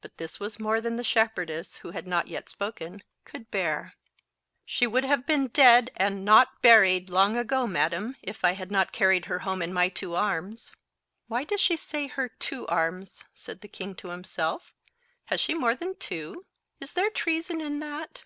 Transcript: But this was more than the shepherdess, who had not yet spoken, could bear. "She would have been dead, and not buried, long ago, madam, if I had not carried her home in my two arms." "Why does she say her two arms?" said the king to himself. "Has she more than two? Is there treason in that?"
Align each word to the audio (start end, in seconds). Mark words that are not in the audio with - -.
But 0.00 0.16
this 0.16 0.40
was 0.40 0.58
more 0.58 0.80
than 0.80 0.96
the 0.96 1.04
shepherdess, 1.04 1.76
who 1.84 1.90
had 1.90 2.06
not 2.06 2.26
yet 2.26 2.48
spoken, 2.48 3.02
could 3.26 3.50
bear. 3.50 3.92
"She 4.64 4.86
would 4.86 5.04
have 5.04 5.26
been 5.26 5.48
dead, 5.48 5.90
and 5.94 6.24
not 6.24 6.62
buried, 6.62 7.10
long 7.10 7.36
ago, 7.36 7.66
madam, 7.66 8.16
if 8.22 8.44
I 8.46 8.52
had 8.52 8.70
not 8.70 8.92
carried 8.92 9.26
her 9.26 9.40
home 9.40 9.60
in 9.60 9.70
my 9.70 9.90
two 9.90 10.14
arms." 10.14 10.72
"Why 11.28 11.44
does 11.44 11.60
she 11.60 11.76
say 11.76 12.06
her 12.06 12.28
two 12.30 12.66
arms?" 12.68 13.24
said 13.34 13.60
the 13.60 13.68
king 13.68 13.94
to 13.96 14.08
himself. 14.08 14.72
"Has 15.26 15.38
she 15.38 15.52
more 15.52 15.74
than 15.74 15.96
two? 15.96 16.46
Is 16.80 16.94
there 16.94 17.10
treason 17.10 17.60
in 17.60 17.78
that?" 17.80 18.22